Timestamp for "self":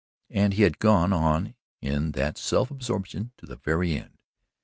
2.35-2.71